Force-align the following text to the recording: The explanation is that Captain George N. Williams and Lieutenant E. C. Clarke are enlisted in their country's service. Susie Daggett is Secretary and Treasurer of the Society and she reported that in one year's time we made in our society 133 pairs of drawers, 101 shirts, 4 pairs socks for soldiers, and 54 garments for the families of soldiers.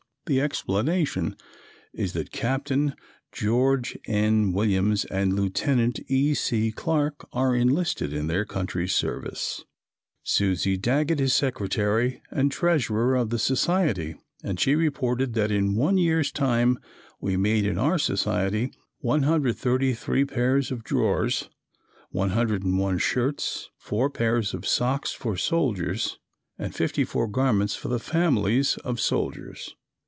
The 0.27 0.39
explanation 0.39 1.35
is 1.93 2.13
that 2.13 2.31
Captain 2.31 2.95
George 3.33 3.97
N. 4.05 4.53
Williams 4.53 5.03
and 5.03 5.33
Lieutenant 5.33 5.99
E. 6.07 6.33
C. 6.35 6.71
Clarke 6.71 7.27
are 7.33 7.53
enlisted 7.53 8.13
in 8.13 8.27
their 8.27 8.45
country's 8.45 8.95
service. 8.95 9.65
Susie 10.23 10.77
Daggett 10.77 11.19
is 11.19 11.33
Secretary 11.33 12.21
and 12.31 12.49
Treasurer 12.49 13.13
of 13.17 13.29
the 13.29 13.39
Society 13.39 14.15
and 14.41 14.57
she 14.57 14.73
reported 14.73 15.33
that 15.33 15.51
in 15.51 15.75
one 15.75 15.97
year's 15.97 16.31
time 16.31 16.79
we 17.19 17.35
made 17.35 17.65
in 17.65 17.77
our 17.77 17.97
society 17.97 18.71
133 18.99 20.23
pairs 20.23 20.71
of 20.71 20.85
drawers, 20.85 21.49
101 22.11 22.99
shirts, 22.99 23.69
4 23.79 24.09
pairs 24.09 24.55
socks 24.63 25.11
for 25.11 25.35
soldiers, 25.35 26.19
and 26.57 26.73
54 26.73 27.27
garments 27.27 27.75
for 27.75 27.89
the 27.89 27.99
families 27.99 28.77
of 28.85 29.01
soldiers. 29.01 29.75